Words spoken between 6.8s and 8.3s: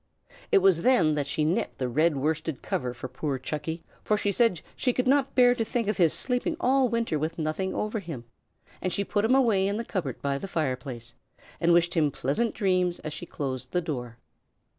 winter with nothing over him;